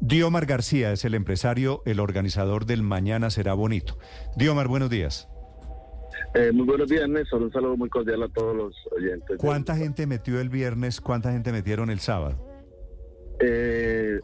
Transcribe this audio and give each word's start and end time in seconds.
Diomar 0.00 0.46
García 0.46 0.92
es 0.92 1.04
el 1.04 1.14
empresario, 1.14 1.82
el 1.86 2.00
organizador 2.00 2.66
del 2.66 2.82
Mañana 2.82 3.30
Será 3.30 3.54
Bonito. 3.54 3.96
Diomar, 4.36 4.66
buenos 4.68 4.90
días. 4.90 5.28
Eh, 6.34 6.52
muy 6.52 6.66
buenos 6.66 6.88
días, 6.88 7.08
Néstor. 7.08 7.42
Un 7.42 7.52
saludo 7.52 7.76
muy 7.76 7.88
cordial 7.88 8.22
a 8.22 8.28
todos 8.28 8.56
los 8.56 8.74
oyentes. 8.96 9.36
¿Cuánta 9.38 9.76
gente 9.76 10.06
metió 10.06 10.40
el 10.40 10.48
viernes? 10.48 11.00
¿Cuánta 11.00 11.32
gente 11.32 11.50
metieron 11.52 11.90
el 11.90 12.00
sábado? 12.00 12.36
Eh, 13.40 14.18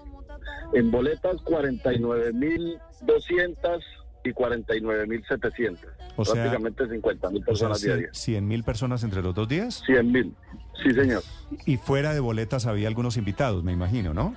en 0.74 0.90
boletas, 0.90 1.36
49.200 1.44 3.80
y 4.24 4.30
49.700. 4.30 5.78
O 6.16 6.24
sea, 6.24 6.34
Prácticamente 6.34 6.84
50.000 6.84 7.44
personas 7.44 7.80
diarias. 7.80 8.16
100 8.16 8.46
mil 8.46 8.64
personas 8.64 9.02
entre 9.04 9.22
los 9.22 9.34
dos 9.34 9.48
días. 9.48 9.82
100.000. 9.86 10.34
Sí, 10.82 10.92
señor. 10.92 11.22
Y 11.66 11.76
fuera 11.76 12.12
de 12.12 12.20
boletas 12.20 12.66
había 12.66 12.88
algunos 12.88 13.16
invitados, 13.16 13.64
me 13.64 13.72
imagino, 13.72 14.14
¿no? 14.14 14.34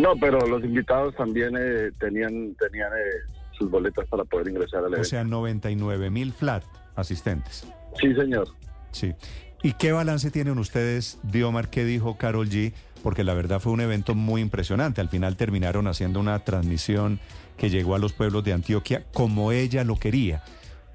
No, 0.00 0.16
pero 0.16 0.38
los 0.46 0.64
invitados 0.64 1.14
también 1.14 1.54
eh, 1.58 1.90
tenían 1.98 2.54
tenían 2.54 2.90
eh, 2.92 3.32
sus 3.58 3.70
boletas 3.70 4.06
para 4.08 4.24
poder 4.24 4.48
ingresar 4.48 4.78
al 4.80 4.84
O 4.86 4.88
evento. 4.88 5.04
sea, 5.04 5.24
99 5.24 6.10
mil 6.10 6.32
flat 6.32 6.64
asistentes. 6.96 7.66
sí, 8.00 8.14
señor. 8.14 8.48
Sí. 8.92 9.14
¿Y 9.62 9.74
qué 9.74 9.92
balance 9.92 10.30
tienen 10.30 10.58
ustedes, 10.58 11.18
Diomar? 11.22 11.68
¿Qué 11.68 11.84
dijo 11.84 12.16
Carol 12.16 12.48
G? 12.48 12.72
Porque 13.02 13.24
la 13.24 13.34
verdad 13.34 13.60
fue 13.60 13.72
un 13.72 13.80
evento 13.82 14.14
muy 14.14 14.40
impresionante. 14.40 15.00
Al 15.02 15.08
final 15.10 15.36
terminaron 15.36 15.86
haciendo 15.86 16.18
una 16.18 16.38
transmisión 16.40 17.20
que 17.58 17.68
llegó 17.68 17.94
a 17.94 17.98
los 17.98 18.12
pueblos 18.14 18.42
de 18.44 18.54
Antioquia 18.54 19.04
como 19.12 19.52
ella 19.52 19.84
lo 19.84 19.96
quería. 19.96 20.42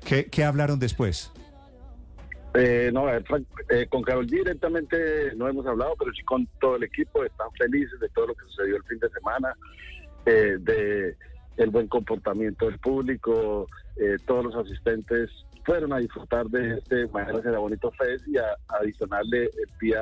¿Qué, 0.04 0.26
qué 0.26 0.44
hablaron 0.44 0.80
después? 0.80 1.32
Eh, 2.56 2.90
no, 2.94 3.10
eh, 3.14 3.24
eh, 3.70 3.88
con 3.90 4.02
Carol 4.02 4.26
directamente 4.26 5.34
no 5.36 5.48
hemos 5.48 5.66
hablado, 5.66 5.96
pero 6.00 6.14
sí 6.14 6.24
con 6.24 6.48
todo 6.60 6.78
el 6.78 6.84
equipo. 6.84 7.24
Están 7.24 7.52
felices 7.58 8.00
de 8.00 8.10
todo 8.10 8.28
lo 8.28 8.34
que 8.34 8.46
sucedió 8.46 8.78
el 8.78 8.84
fin 8.84 9.00
de 9.00 9.10
semana, 9.10 9.56
eh, 10.26 10.58
de 10.60 11.16
el 11.58 11.70
buen 11.70 11.88
comportamiento 11.88 12.66
del 12.66 12.80
público. 12.80 13.68
eh, 13.98 14.18
todos 14.26 14.46
los 14.46 14.56
asistentes 14.56 15.30
fueron 15.66 15.94
a 15.94 16.00
disfrutar 16.00 16.46
de 16.48 16.78
este 16.78 17.08
Mañana 17.08 17.42
Será 17.42 17.60
Bonito 17.60 17.92
Fest 17.92 18.28
y 18.28 18.38
a, 18.38 18.44
adicionarle 18.68 19.46
el 19.46 19.78
día 19.80 20.02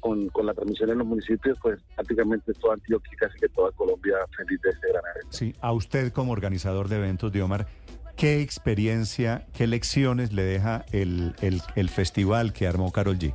con, 0.00 0.28
con 0.30 0.46
la 0.46 0.54
transmisión 0.54 0.90
en 0.90 0.98
los 0.98 1.06
municipios, 1.06 1.58
pues 1.62 1.78
prácticamente 1.94 2.52
toda 2.54 2.74
Antioquia, 2.74 3.12
casi 3.18 3.38
que 3.38 3.48
toda 3.50 3.70
Colombia 3.72 4.16
feliz 4.36 4.60
de 4.62 4.70
este 4.70 4.88
gran 4.88 5.02
evento. 5.14 5.36
Sí, 5.36 5.54
a 5.60 5.72
usted 5.72 6.10
como 6.12 6.32
organizador 6.32 6.88
de 6.88 6.96
eventos, 6.96 7.30
Diomar, 7.30 7.66
¿qué 8.18 8.42
experiencia, 8.42 9.46
qué 9.54 9.66
lecciones 9.66 10.32
le 10.32 10.42
deja 10.42 10.84
el, 10.92 11.34
el, 11.40 11.62
el 11.76 11.88
festival 11.88 12.52
que 12.52 12.66
armó 12.66 12.92
Carol 12.92 13.18
G? 13.18 13.34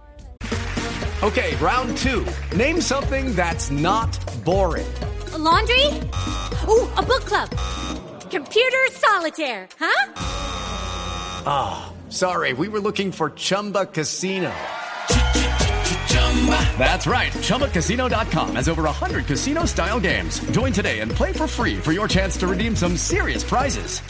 Okay, 1.24 1.56
round 1.56 1.98
two. 1.98 2.26
Name 2.56 2.82
something 2.82 3.34
that's 3.34 3.72
not 3.72 4.12
boring. 4.44 4.86
A 5.34 5.38
laundry? 5.38 5.88
Ooh, 6.68 6.86
a 6.98 7.02
book 7.02 7.24
club. 7.24 7.50
Computer 8.30 8.86
solitaire, 8.92 9.70
huh? 9.80 10.12
Sorry, 12.10 12.54
we 12.54 12.68
were 12.68 12.82
looking 12.82 13.12
for 13.12 13.30
Chumba 13.32 13.86
Casino. 13.86 14.52
That's 16.78 17.08
right. 17.08 17.32
ChumbaCasino.com 17.32 18.56
has 18.56 18.68
over 18.68 18.84
100 18.84 19.26
casino 19.26 19.66
style 19.66 20.00
games. 20.00 20.40
Join 20.52 20.74
today 20.74 21.00
and 21.00 21.10
play 21.10 21.32
for 21.32 21.48
free 21.48 21.78
for 21.78 21.94
your 21.94 22.08
chance 22.08 22.36
to 22.38 22.48
redeem 22.48 22.76
some 22.76 22.98
serious 22.98 23.44
prizes. 23.44 24.02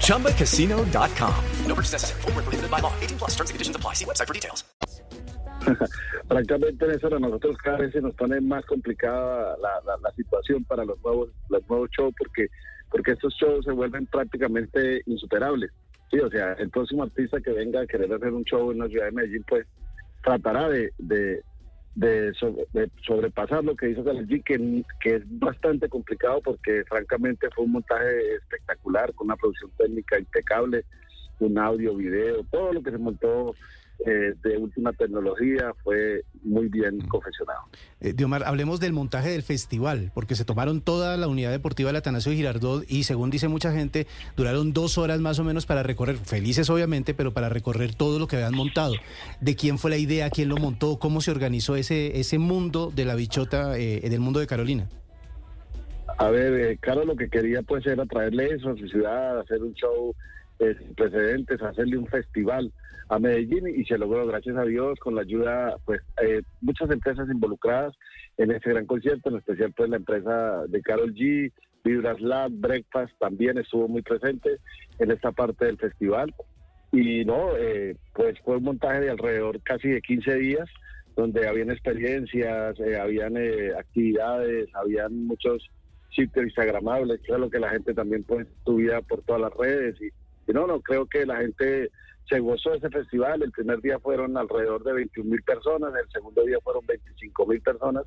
ChumbaCasino.com. 0.00 1.34
No 1.66 1.74
purchase 1.74 1.92
necessary. 1.92 2.22
Where 2.34 2.42
prohibited 2.44 2.70
by 2.70 2.80
law. 2.80 2.92
18 3.00 3.18
plus 3.18 3.30
terms 3.36 3.50
and 3.50 3.54
conditions 3.54 3.76
apply. 3.76 3.94
See 3.94 4.04
website 4.04 4.26
for 4.26 4.34
details. 4.34 4.64
Francamente, 6.28 6.86
Néstor, 6.86 7.14
a 7.14 7.18
nosotros 7.18 7.56
cada 7.58 7.78
vez 7.78 7.92
se 7.92 8.00
nos 8.00 8.14
pone 8.14 8.40
más 8.40 8.64
complicada 8.66 9.56
la, 9.58 9.80
la- 9.84 9.96
la 10.02 10.10
situación 10.16 10.64
para 10.64 10.84
los 10.84 10.98
nuevos, 11.02 11.28
los 11.48 11.62
nuevos 11.68 11.90
shows 11.90 12.14
porque, 12.16 12.48
porque 12.90 13.12
estos 13.12 13.34
shows 13.34 13.64
se 13.64 13.72
vuelven 13.72 14.06
prácticamente 14.06 15.02
insuperables. 15.06 15.70
Sí, 16.10 16.18
o 16.18 16.30
sea, 16.30 16.54
el 16.54 16.70
próximo 16.70 17.02
artista 17.02 17.40
que 17.40 17.50
venga 17.52 17.82
a 17.82 17.86
querer 17.86 18.12
hacer 18.12 18.32
un 18.32 18.44
show 18.44 18.70
en 18.72 18.78
la 18.78 18.88
ciudad 18.88 19.06
de 19.06 19.12
Medellín, 19.12 19.44
pues 19.48 19.66
tratará 20.24 20.68
de, 20.68 20.92
de, 20.98 21.42
de 21.94 22.32
de 22.72 22.90
sobrepasar 23.04 23.64
lo 23.64 23.74
que 23.76 23.90
hizo 23.90 24.04
Karol 24.04 24.26
G, 24.26 24.42
que, 24.44 24.84
que 25.00 25.16
es 25.16 25.22
bastante 25.26 25.88
complicado 25.88 26.40
porque 26.42 26.84
francamente 26.88 27.48
fue 27.54 27.64
un 27.64 27.72
montaje 27.72 28.34
espectacular, 28.36 29.12
con 29.14 29.26
una 29.26 29.36
producción 29.36 29.70
técnica 29.76 30.18
impecable, 30.18 30.84
un 31.40 31.58
audio, 31.58 31.96
video, 31.96 32.44
todo 32.50 32.72
lo 32.72 32.82
que 32.82 32.90
se 32.90 32.98
montó 32.98 33.54
eh, 34.06 34.34
de 34.42 34.56
última 34.56 34.92
tecnología 34.92 35.72
fue 35.82 36.22
muy 36.42 36.68
bien 36.68 37.00
confeccionado. 37.08 37.60
Eh, 38.00 38.12
Diomar, 38.14 38.44
hablemos 38.44 38.80
del 38.80 38.92
montaje 38.92 39.30
del 39.30 39.42
festival, 39.42 40.10
porque 40.14 40.34
se 40.34 40.44
tomaron 40.44 40.80
toda 40.80 41.16
la 41.16 41.28
unidad 41.28 41.50
deportiva 41.50 41.88
del 41.88 41.96
Atanasio 41.96 42.32
Girardot 42.32 42.84
y 42.88 43.02
según 43.02 43.30
dice 43.30 43.48
mucha 43.48 43.72
gente, 43.72 44.06
duraron 44.36 44.72
dos 44.72 44.98
horas 44.98 45.20
más 45.20 45.38
o 45.38 45.44
menos 45.44 45.66
para 45.66 45.82
recorrer, 45.82 46.16
felices 46.16 46.70
obviamente, 46.70 47.14
pero 47.14 47.32
para 47.32 47.48
recorrer 47.48 47.94
todo 47.94 48.18
lo 48.18 48.26
que 48.26 48.36
habían 48.36 48.54
montado. 48.54 48.94
¿De 49.40 49.54
quién 49.56 49.78
fue 49.78 49.90
la 49.90 49.98
idea? 49.98 50.30
¿Quién 50.30 50.48
lo 50.48 50.56
montó? 50.56 50.98
¿Cómo 50.98 51.20
se 51.20 51.30
organizó 51.30 51.76
ese, 51.76 52.18
ese 52.18 52.38
mundo 52.38 52.90
de 52.94 53.04
la 53.04 53.14
bichota, 53.14 53.78
eh, 53.78 54.00
del 54.08 54.20
mundo 54.20 54.40
de 54.40 54.46
Carolina? 54.46 54.88
A 56.20 56.28
ver, 56.28 56.52
eh, 56.52 56.78
Caro 56.78 57.04
lo 57.04 57.16
que 57.16 57.28
quería 57.28 57.62
pues 57.62 57.86
era 57.86 58.04
traerle 58.04 58.54
eso 58.54 58.70
a 58.70 58.76
su 58.76 58.86
ciudad, 58.88 59.40
hacer 59.40 59.62
un 59.62 59.72
show 59.72 60.14
eh, 60.60 60.76
sin 60.78 60.94
precedentes, 60.94 61.60
hacerle 61.62 61.98
un 61.98 62.06
festival 62.06 62.72
a 63.08 63.18
Medellín 63.18 63.66
y 63.66 63.84
se 63.84 63.98
logró, 63.98 64.26
gracias 64.26 64.56
a 64.56 64.64
Dios, 64.64 64.98
con 65.00 65.16
la 65.16 65.22
ayuda, 65.22 65.76
pues, 65.84 66.00
eh, 66.22 66.42
muchas 66.60 66.90
empresas 66.90 67.28
involucradas 67.28 67.94
en 68.36 68.52
este 68.52 68.70
gran 68.70 68.86
concierto, 68.86 69.30
en 69.30 69.36
especial 69.36 69.72
pues 69.76 69.90
la 69.90 69.96
empresa 69.96 70.64
de 70.68 70.80
Carol 70.80 71.12
G, 71.14 71.52
Vibras 71.84 72.20
Lab, 72.20 72.52
Breakfast 72.52 73.12
también 73.18 73.58
estuvo 73.58 73.88
muy 73.88 74.02
presente 74.02 74.58
en 74.98 75.10
esta 75.10 75.32
parte 75.32 75.64
del 75.64 75.78
festival. 75.78 76.34
Y 76.92 77.24
no, 77.24 77.56
eh, 77.56 77.96
pues 78.14 78.38
fue 78.44 78.56
un 78.56 78.64
montaje 78.64 79.00
de 79.00 79.10
alrededor 79.10 79.60
casi 79.62 79.88
de 79.88 80.00
15 80.00 80.34
días, 80.36 80.68
donde 81.16 81.46
habían 81.46 81.70
experiencias, 81.70 82.78
eh, 82.80 82.98
habían 82.98 83.36
eh, 83.36 83.72
actividades, 83.78 84.68
habían 84.74 85.26
muchos 85.26 85.68
sitios 86.14 86.46
instagramables, 86.46 87.20
que 87.20 87.38
lo 87.38 87.50
que 87.50 87.60
la 87.60 87.70
gente 87.70 87.94
también 87.94 88.24
pues 88.24 88.46
subía 88.64 89.00
por 89.02 89.22
todas 89.22 89.42
las 89.42 89.54
redes. 89.54 90.00
Y, 90.00 90.10
y 90.50 90.54
no, 90.54 90.66
no, 90.66 90.80
creo 90.80 91.06
que 91.06 91.24
la 91.26 91.38
gente 91.38 91.90
se 92.28 92.38
gozó 92.38 92.70
de 92.70 92.78
ese 92.78 92.90
festival. 92.90 93.42
El 93.42 93.50
primer 93.50 93.80
día 93.80 93.98
fueron 93.98 94.36
alrededor 94.36 94.84
de 94.84 94.92
21 94.92 95.30
mil 95.30 95.42
personas, 95.42 95.92
el 95.94 96.10
segundo 96.10 96.44
día 96.44 96.58
fueron 96.62 96.84
25 96.86 97.46
mil 97.46 97.60
personas 97.60 98.04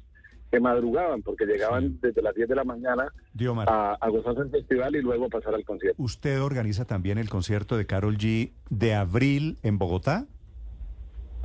que 0.52 0.60
madrugaban 0.60 1.24
porque 1.24 1.46
llegaban 1.46 2.00
desde 2.00 2.22
las 2.22 2.36
10 2.36 2.48
de 2.48 2.56
la 2.56 2.64
mañana 2.64 3.08
Diomar, 3.34 3.68
a, 3.68 3.96
a 3.96 4.10
gozarse 4.10 4.42
el 4.42 4.52
festival 4.52 4.96
y 4.96 5.02
luego 5.02 5.28
pasar 5.28 5.56
al 5.56 5.66
concierto. 5.66 6.02
¿usted 6.02 6.40
organiza 6.42 6.86
también 6.86 7.18
el 7.18 7.28
concierto 7.28 7.76
de 7.76 7.88
Carol 7.88 8.20
G 8.20 8.52
de 8.70 8.94
abril 8.94 9.58
en 9.64 9.80
Bogotá? 9.80 10.28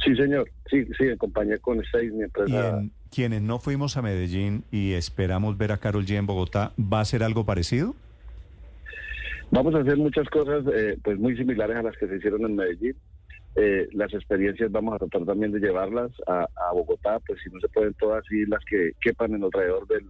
Sí, 0.04 0.14
señor. 0.14 0.50
Sí, 0.70 0.86
sí, 0.98 1.08
acompañé 1.08 1.58
con 1.58 1.82
seis 1.90 2.12
mi 2.12 2.24
empresa. 2.24 2.78
en 2.80 2.92
quienes 3.10 3.40
no 3.40 3.58
fuimos 3.58 3.96
a 3.96 4.02
Medellín 4.02 4.64
y 4.70 4.92
esperamos 4.92 5.56
ver 5.56 5.72
a 5.72 5.78
Carol 5.78 6.04
G 6.04 6.16
en 6.16 6.26
Bogotá, 6.26 6.72
¿va 6.78 7.00
a 7.00 7.04
ser 7.04 7.22
algo 7.22 7.46
parecido? 7.46 7.94
Vamos 9.50 9.74
a 9.74 9.78
hacer 9.78 9.96
muchas 9.96 10.28
cosas 10.28 10.64
eh, 10.74 10.98
pues 11.02 11.18
muy 11.18 11.36
similares 11.36 11.76
a 11.76 11.82
las 11.82 11.96
que 11.96 12.06
se 12.06 12.16
hicieron 12.16 12.44
en 12.44 12.56
Medellín. 12.56 12.96
Eh, 13.56 13.88
las 13.92 14.12
experiencias 14.12 14.70
vamos 14.70 14.94
a 14.94 14.98
tratar 14.98 15.24
también 15.24 15.52
de 15.52 15.58
llevarlas 15.58 16.12
a, 16.26 16.42
a 16.42 16.72
Bogotá, 16.72 17.18
pues 17.26 17.40
si 17.42 17.50
no 17.50 17.58
se 17.60 17.68
pueden 17.68 17.94
todas, 17.94 18.24
sí 18.28 18.44
las 18.46 18.64
que 18.64 18.92
quepan 19.00 19.34
en 19.34 19.42
alrededor 19.42 19.86
del 19.88 20.04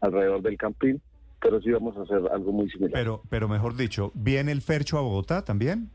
alrededor 0.00 0.42
del 0.42 0.56
campín, 0.56 1.00
pero 1.40 1.60
sí 1.60 1.70
vamos 1.70 1.96
a 1.96 2.02
hacer 2.02 2.22
algo 2.32 2.52
muy 2.52 2.70
similar. 2.70 2.92
Pero, 2.92 3.22
pero 3.28 3.48
mejor 3.48 3.76
dicho, 3.76 4.12
¿viene 4.14 4.50
el 4.50 4.62
Fercho 4.62 4.98
a 4.98 5.02
Bogotá 5.02 5.44
también? 5.44 5.90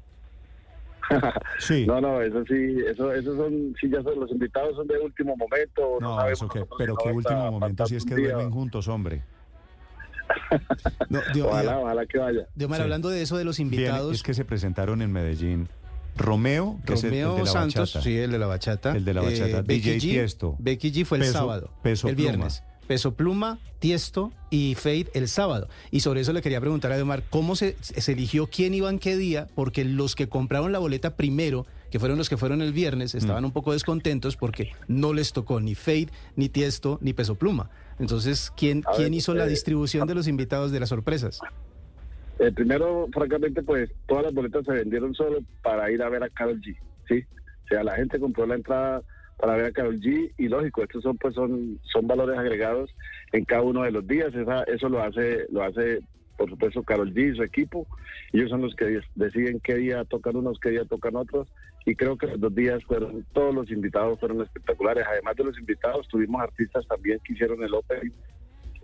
Sí. 1.60 1.86
No, 1.86 2.02
no, 2.02 2.22
eso 2.22 2.44
sí, 2.46 2.78
eso, 2.88 3.12
eso 3.14 3.36
son, 3.36 3.76
sí, 3.80 3.90
ya 3.90 4.02
son, 4.02 4.20
los 4.20 4.32
invitados 4.32 4.76
son 4.76 4.88
de 4.88 4.98
último 4.98 5.36
momento. 5.38 5.98
No, 6.02 6.20
eso 6.28 6.46
nosotros 6.46 6.68
pero 6.78 6.96
qué 6.96 7.12
último 7.12 7.52
momento 7.52 7.86
si 7.86 7.96
es 7.96 8.06
que 8.06 8.16
duermen 8.16 8.50
juntos, 8.52 8.88
hombre. 8.88 9.22
No, 11.10 11.20
Dio- 11.34 11.48
Ojalá, 11.48 11.80
ojalá 11.80 12.06
que 12.06 12.18
vaya. 12.18 12.48
Diomar, 12.56 12.78
Sí. 12.80 12.84
hablando 12.84 13.10
de 13.10 13.22
eso 13.22 13.38
de 13.38 13.44
los 13.46 13.58
Bien, 13.58 13.68
invitados, 13.74 14.14
es 14.16 14.24
que 14.24 14.34
se 14.34 14.46
presentaron 14.46 15.02
en 15.02 15.12
Medellín 15.12 15.68
Romeo, 16.18 16.80
que 16.86 16.94
es 16.94 17.04
el- 17.04 17.14
el, 17.14 17.24
Romeo 17.26 17.38
de 17.40 17.44
la 17.46 17.52
Santos, 17.52 17.76
bachata. 17.94 18.02
sí, 18.04 18.18
el 18.18 18.32
de 18.32 18.40
la 18.40 18.48
bachata. 18.48 18.94
Eh, 18.94 18.98
El 18.98 19.06
de 19.06 19.14
la 19.14 19.22
bachata. 19.22 19.62
Becky 19.62 19.92
DJ 19.92 19.98
G, 19.98 20.00
Tiesto. 20.02 20.56
Becky 20.60 20.92
G 20.92 21.06
fue 21.06 21.18
el 21.18 21.24
Peso- 21.26 21.34
sábado. 21.34 21.70
Peso 21.84 22.08
el 22.08 22.16
Pluma. 22.16 22.30
viernes. 22.32 22.64
Peso 22.88 23.16
Pluma, 23.16 23.58
Tiesto 23.80 24.32
y 24.52 24.76
Fade 24.76 25.08
el 25.16 25.28
sábado. 25.28 25.68
Y 25.90 26.02
sobre 26.02 26.22
eso 26.22 26.34
le 26.34 26.42
quería 26.44 26.62
preguntar 26.62 26.92
a 26.94 27.02
Omar, 27.02 27.24
¿cómo 27.32 27.56
se, 27.56 27.76
se 27.82 28.12
eligió 28.14 28.48
quién 28.48 28.76
iba 28.76 28.90
en 28.92 29.00
qué 29.00 29.18
día? 29.18 29.48
Porque 29.56 29.84
los 29.84 30.16
que 30.16 30.30
compraron 30.30 30.72
la 30.72 30.78
boleta 30.80 31.16
primero, 31.16 31.66
que 31.90 31.98
fueron 32.00 32.18
los 32.20 32.30
que 32.30 32.38
fueron 32.38 32.62
el 32.62 32.74
viernes, 32.74 33.16
estaban 33.16 33.42
Mm. 33.42 33.48
un 33.48 33.52
poco 33.54 33.74
descontentos 33.74 34.38
porque 34.38 34.72
no 34.88 35.14
les 35.14 35.34
tocó 35.34 35.60
ni 35.62 35.74
Fade, 35.74 36.10
ni 36.36 36.48
Tiesto, 36.48 37.00
ni 37.02 37.14
Peso 37.14 37.34
Pluma. 37.36 37.72
Entonces, 38.00 38.52
¿quién, 38.58 38.84
¿quién 38.96 39.14
hizo 39.14 39.34
la 39.34 39.46
eh, 39.46 39.50
distribución 39.50 40.08
de 40.08 40.16
los 40.16 40.28
invitados 40.28 40.72
de 40.72 40.80
las 40.80 40.90
sorpresas? 40.90 41.40
Eh, 42.40 42.52
primero, 42.52 43.08
francamente, 43.14 43.64
pues 43.64 43.90
todas 44.08 44.26
las 44.26 44.34
boletas 44.34 44.66
se 44.66 44.74
vendieron 44.74 45.14
solo 45.14 45.40
para 45.64 45.90
ir 45.92 46.02
a 46.04 46.10
ver 46.10 46.24
a 46.24 46.30
Carol 46.30 46.60
G, 46.62 46.76
¿sí? 47.08 47.24
O 47.64 47.68
sea, 47.70 47.84
la 47.84 47.96
gente 47.96 48.20
compró 48.20 48.46
la 48.46 48.56
entrada 48.56 49.02
para 49.38 49.56
ver 49.56 49.66
a 49.68 49.72
Carol 49.72 50.00
G 50.00 50.34
y 50.38 50.48
lógico, 50.50 50.84
estos 50.84 51.04
son 51.04 51.18
pues 51.18 51.34
son 51.34 51.80
son 51.84 52.08
valores 52.08 52.38
agregados 52.38 52.90
en 53.32 53.46
cada 53.46 53.62
uno 53.64 53.84
de 53.84 53.92
los 53.92 54.06
días, 54.08 54.34
Esa- 54.36 54.64
eso 54.64 54.90
lo 54.90 55.02
hace 55.02 55.46
lo 55.50 55.64
hace 55.64 56.02
por 56.38 56.50
supuesto 56.50 56.84
Carol 56.84 57.14
G 57.14 57.32
y 57.34 57.36
su 57.38 57.44
equipo, 57.44 57.88
ellos 58.34 58.50
son 58.50 58.62
los 58.62 58.76
que 58.76 58.86
de- 58.86 59.04
deciden 59.16 59.62
qué 59.62 59.76
día 59.76 60.04
tocan 60.04 60.36
unos, 60.36 60.60
qué 60.60 60.70
día 60.72 60.84
tocan 60.86 61.16
otros 61.16 61.48
y 61.86 61.96
creo 61.96 62.18
que 62.18 62.28
los 62.28 62.40
dos 62.40 62.56
días 62.56 62.84
fueron 62.84 63.26
todos 63.32 63.54
los 63.54 63.70
invitados 63.72 64.20
fueron 64.20 64.42
espectaculares, 64.42 65.06
además 65.08 65.36
de 65.36 65.44
los 65.44 65.58
invitados 65.60 66.08
tuvimos 66.08 66.42
artistas 66.42 66.86
también 66.88 67.20
que 67.24 67.34
hicieron 67.34 67.64
el 67.64 67.74
opening 67.74 68.12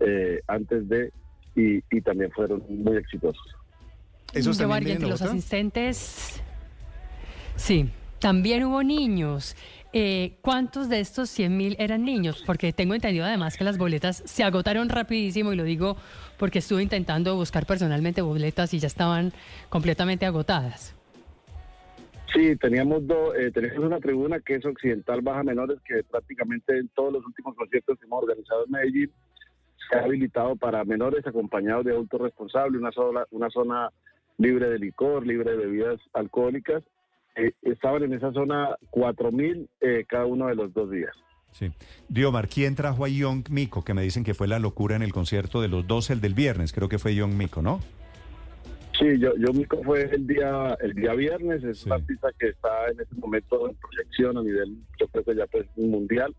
eh, 0.00 0.40
antes 0.46 0.88
de 0.88 1.12
y, 1.54 1.82
y 1.90 2.00
también 2.00 2.30
fueron 2.30 2.62
muy 2.68 2.96
exitosos. 2.96 3.56
¿Esos 4.32 4.56
Yo, 4.56 4.68
también 4.68 5.02
en 5.02 5.10
los 5.10 5.20
asistentes, 5.20 6.40
sí, 7.56 7.90
también 8.18 8.64
hubo 8.64 8.82
niños. 8.82 9.56
Eh, 9.92 10.38
¿Cuántos 10.40 10.88
de 10.88 11.00
estos 11.00 11.28
100 11.28 11.54
mil 11.54 11.76
eran 11.78 12.02
niños? 12.04 12.42
Porque 12.46 12.72
tengo 12.72 12.94
entendido 12.94 13.26
además 13.26 13.58
que 13.58 13.64
las 13.64 13.76
boletas 13.76 14.22
se 14.24 14.42
agotaron 14.42 14.88
rapidísimo 14.88 15.52
y 15.52 15.56
lo 15.56 15.64
digo 15.64 15.98
porque 16.38 16.60
estuve 16.60 16.82
intentando 16.82 17.36
buscar 17.36 17.66
personalmente 17.66 18.22
boletas 18.22 18.72
y 18.72 18.78
ya 18.78 18.86
estaban 18.86 19.34
completamente 19.68 20.24
agotadas. 20.24 20.94
Sí, 22.34 22.56
teníamos 22.56 23.06
dos, 23.06 23.34
eh, 23.36 23.52
una 23.78 24.00
tribuna 24.00 24.40
que 24.40 24.54
es 24.54 24.64
Occidental 24.64 25.20
Baja 25.20 25.42
Menores, 25.42 25.78
que 25.84 26.02
prácticamente 26.04 26.78
en 26.78 26.88
todos 26.88 27.12
los 27.12 27.26
últimos 27.26 27.54
conciertos 27.54 27.98
que 27.98 28.06
hemos 28.06 28.22
organizado 28.22 28.64
en 28.64 28.70
Medellín 28.70 29.12
se 29.90 29.98
ha 29.98 30.04
habilitado 30.04 30.56
para 30.56 30.84
menores 30.84 31.26
acompañados 31.26 31.84
de 31.84 31.92
adultos 31.92 32.20
responsables, 32.20 32.80
una, 32.80 32.92
sola, 32.92 33.26
una 33.30 33.50
zona 33.50 33.90
libre 34.38 34.70
de 34.70 34.78
licor, 34.78 35.26
libre 35.26 35.50
de 35.50 35.56
bebidas 35.58 36.00
alcohólicas. 36.14 36.82
Eh, 37.36 37.52
estaban 37.62 38.02
en 38.04 38.14
esa 38.14 38.32
zona 38.32 38.76
4.000 38.90 39.68
eh, 39.80 40.04
cada 40.08 40.26
uno 40.26 40.46
de 40.46 40.54
los 40.54 40.72
dos 40.72 40.90
días. 40.90 41.14
Sí. 41.50 41.70
Diomar, 42.08 42.48
¿quién 42.48 42.74
trajo 42.74 43.04
a 43.04 43.08
Young 43.08 43.50
Miko? 43.50 43.84
Que 43.84 43.92
me 43.92 44.02
dicen 44.02 44.24
que 44.24 44.32
fue 44.32 44.48
la 44.48 44.58
locura 44.58 44.96
en 44.96 45.02
el 45.02 45.12
concierto 45.12 45.60
de 45.60 45.68
los 45.68 45.86
dos, 45.86 46.08
el 46.08 46.22
del 46.22 46.32
viernes. 46.32 46.72
Creo 46.72 46.88
que 46.88 46.98
fue 46.98 47.14
Young 47.14 47.34
Miko, 47.34 47.60
¿no? 47.60 47.80
Sí, 49.02 49.18
yo, 49.18 49.34
yo 49.36 49.52
Mico 49.52 49.82
fue 49.82 50.04
el 50.04 50.26
día 50.28 50.76
el 50.80 50.94
día 50.94 51.12
viernes, 51.14 51.64
es 51.64 51.78
Sí. 51.80 51.86
un 51.86 51.94
artista 51.94 52.28
que 52.38 52.50
está 52.50 52.86
en 52.92 53.00
este 53.00 53.16
momento 53.16 53.68
en 53.68 53.74
proyección 53.76 54.38
a 54.38 54.42
nivel, 54.42 54.76
yo 55.00 55.08
creo 55.08 55.24
que 55.24 55.34
ya 55.34 55.46
pues 55.48 55.66
mundial, 55.76 56.32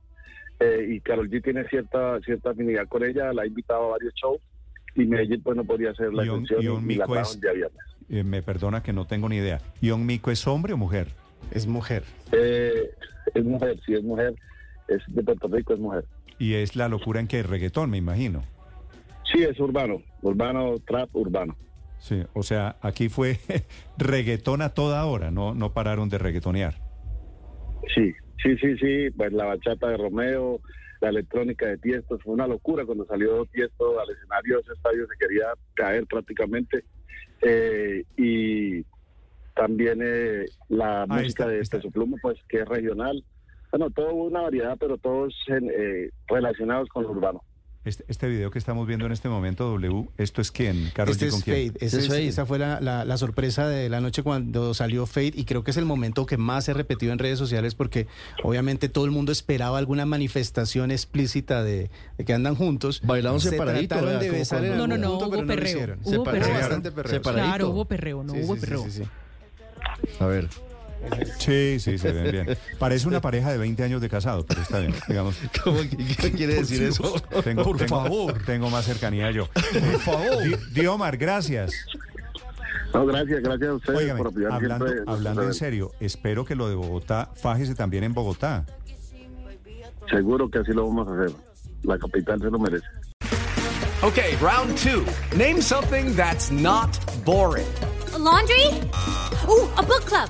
eh, 0.62 0.88
y 0.92 1.01
Carol 1.01 1.30
G 1.30 1.44
tiene 1.44 1.68
cierta 1.68 2.21
cierta 2.21 2.51
afinidad 2.51 2.88
con 2.88 3.04
ella, 3.04 3.33
la 3.33 3.42
ha 3.42 3.48
invitado 3.48 3.88
a 3.88 3.92
varios 3.92 4.13
shows, 4.13 4.39
y 4.95 5.04
Medellín 5.06 5.42
pues 5.44 5.57
no 5.57 5.65
podía 5.65 5.94
ser 5.94 6.13
la 6.13 6.24
excepción, 6.24 6.63
y 6.63 6.68
un 6.68 6.89
y 6.89 6.95
la 6.95 7.04
Mico 7.06 7.13
trajo 7.13 7.30
es- 7.30 7.36
el 7.36 7.42
día 7.42 7.51
viernes. 7.51 7.81
Eh, 8.10 8.24
me 8.24 8.42
perdona 8.42 8.81
que 8.81 8.94
no 8.94 9.06
tengo 9.07 9.27
ni 9.27 9.38
idea. 9.38 9.60
¿Young 9.81 10.01
Miko 10.06 10.31
es 10.31 10.45
hombre 10.48 10.71
o 10.74 10.77
mujer? 10.77 11.07
Es 11.51 11.68
mujer. 11.68 12.04
Eh, 12.31 12.92
es 13.33 13.44
mujer, 13.44 13.77
sí 13.86 13.94
es 13.94 14.04
mujer, 14.04 14.36
es 14.88 15.01
de 15.07 15.21
Puerto 15.24 15.48
Rico, 15.50 15.74
es 15.74 15.80
mujer. 15.80 16.06
Y 16.39 16.54
es 16.54 16.75
la 16.77 16.88
locura 16.88 17.19
en 17.19 17.27
que 17.27 17.44
reggaetón, 17.44 17.89
me 17.89 17.98
imagino. 17.98 18.44
Sí, 19.31 19.44
es 19.44 19.60
urbano, 19.60 20.01
urbano, 20.21 20.75
trap, 20.88 21.10
urbano. 21.15 21.57
Sí, 22.03 22.21
o 22.33 22.44
sea, 22.44 22.75
aquí 22.81 23.07
fue 23.07 23.39
reggaetón 23.97 24.61
a 24.61 24.73
toda 24.73 25.05
hora, 25.05 25.31
no, 25.31 25.55
no 25.55 25.71
pararon 25.71 26.09
de 26.09 26.17
reggaetonear. 26.17 26.73
Sí, 27.95 28.11
sí, 28.44 28.57
sí, 28.57 28.77
sí, 28.77 29.09
pues 29.11 29.31
la 29.31 29.45
bachata 29.45 29.88
de 29.88 29.95
Romeo, 29.95 30.59
la 31.00 31.07
electrónica 31.07 31.65
de 31.65 31.77
Tiesto, 31.77 32.19
fue 32.19 32.33
una 32.33 32.45
locura 32.45 32.85
cuando 32.85 33.05
salió 33.05 33.45
Tiesto 33.45 34.01
al 34.01 34.09
escenario, 34.09 34.59
ese 34.59 34.73
estadio 34.73 35.07
se 35.07 35.17
quería 35.17 35.45
caer 35.75 36.05
prácticamente. 36.05 36.83
Eh, 37.41 38.03
y 38.17 38.83
también 39.55 40.01
eh, 40.03 40.44
la 40.67 41.03
Ahí 41.03 41.23
música 41.23 41.55
está, 41.55 41.77
de. 41.77 41.83
Peso 41.83 41.89
Pluma, 41.89 42.17
pues 42.21 42.38
que 42.50 42.59
es 42.59 42.67
regional. 42.67 43.23
Bueno, 43.71 43.89
todo 43.91 44.13
una 44.13 44.41
variedad, 44.41 44.75
pero 44.77 44.97
todos 44.97 45.33
eh, 45.47 46.09
relacionados 46.27 46.89
con 46.89 47.03
lo 47.03 47.11
urbano. 47.11 47.44
Este, 47.85 48.06
este 48.07 48.30
video 48.30 48.50
que 48.50 48.59
estamos 48.59 48.88
viendo 48.88 49.06
en 49.06 49.12
este 49.12 49.27
momento, 49.27 49.65
W, 49.71 50.07
¿esto 50.18 50.41
es 50.41 50.51
quién? 50.51 50.89
Carol 50.94 51.12
Este 51.12 51.27
G, 51.27 51.30
¿con 51.31 51.39
es 51.39 51.44
quién? 51.44 51.74
Fade. 51.74 51.85
Es. 51.85 51.94
Esa 51.94 52.45
fue 52.45 52.57
la, 52.57 52.80
la- 52.80 53.03
la 53.03 53.18
sorpresa 53.18 53.68
de 53.68 53.89
la 53.89 54.00
noche 54.00 54.24
cuando 54.24 54.74
salió 54.74 55.06
Fade 55.06 55.33
y 55.35 55.44
creo 55.44 55.65
que 55.65 55.71
es 55.71 55.77
el 55.77 55.83
momento 55.83 56.25
que 56.25 56.38
más 56.38 56.63
se 56.63 56.71
ha 56.71 56.74
repetido 56.75 57.12
en 57.12 57.19
redes 57.19 57.38
sociales 57.38 57.75
porque 57.75 58.07
obviamente 58.41 58.88
todo 58.88 59.03
el 59.03 59.12
mundo 59.12 59.33
esperaba 59.33 59.80
alguna 59.80 60.06
manifestación 60.06 60.91
explícita 60.91 61.62
de, 61.62 61.89
de 62.18 62.24
que 62.24 62.33
andan 62.33 62.56
juntos. 62.56 63.01
Bailaron 63.03 63.41
Se 63.41 63.50
separadito, 63.50 63.95
trataron 63.95 64.21
de 64.21 64.29
besar 64.31 64.62
No, 64.63 64.88
no, 64.88 64.97
no, 64.97 65.18
hubo 65.18 65.36
no 65.41 65.45
perreo. 65.45 65.97
Hubo 66.06 66.24
perreo. 66.24 66.53
bastante 66.53 66.89
perreo. 66.89 67.12
Separadito. 67.12 67.47
Claro, 67.50 67.69
hubo 67.69 67.83
perreo, 67.86 68.24
no 68.24 68.31
Sí, 68.33 68.39
hubo 68.44 68.53
sí, 68.56 68.62
sí, 68.62 68.65
perreo. 68.65 68.83
sí, 68.86 68.91
sí. 68.91 69.03
A 70.21 70.25
ver. 70.27 70.47
Sí, 71.39 71.79
sí, 71.79 71.97
se 71.97 72.11
ven 72.11 72.31
bien. 72.31 72.57
Parece 72.79 73.07
una 73.07 73.19
pareja 73.21 73.51
de 73.51 73.57
20 73.57 73.83
años 73.83 74.01
de 74.01 74.09
casado, 74.09 74.45
pero 74.45 74.61
está 74.61 74.79
bien, 74.79 74.94
digamos. 75.07 75.35
¿Cómo 75.63 75.81
que- 75.81 75.97
qué 75.97 76.31
quiere 76.31 76.55
decir 76.55 76.83
eso? 76.83 77.13
Tengo, 77.44 77.63
Por 77.63 77.77
tengo- 77.77 77.88
favor. 78.03 78.33
Tengo 78.45 78.69
más 78.69 78.85
cercanía 78.85 79.29
yo. 79.31 79.47
Por 79.47 80.00
favor. 80.00 80.71
Diomar, 80.73 81.17
gracias. 81.17 81.73
No, 82.94 83.05
gracias, 83.07 83.41
gracias 83.41 83.69
a 83.69 83.73
ustedes 83.73 84.00
Óigame, 84.00 84.17
por 84.19 84.27
apoyar 84.27 84.51
hablando, 84.51 84.85
siempre 84.88 85.11
hablando 85.11 85.41
en 85.44 85.53
serio, 85.55 85.91
espero 86.00 86.45
que 86.45 86.53
lo 86.55 86.69
de 86.69 86.75
Bogotá, 86.75 87.31
fájese 87.35 87.73
también 87.73 88.03
en 88.03 88.13
Bogotá. 88.13 88.65
Seguro 90.11 90.47
que 90.50 90.59
así 90.59 90.73
lo 90.73 90.88
vamos 90.88 91.07
a 91.07 91.19
hacer. 91.19 91.35
La 91.83 91.97
capital 91.97 92.39
se 92.39 92.51
lo 92.51 92.59
merece. 92.59 92.85
Okay, 94.03 94.35
round 94.41 94.75
two. 94.77 95.03
Name 95.35 95.59
something 95.61 96.13
that's 96.15 96.51
not 96.51 96.89
boring. 97.25 97.65
A 98.13 98.17
laundry? 98.19 98.67
Ooh, 99.47 99.67
a 99.75 99.81
book 99.81 100.03
club. 100.05 100.29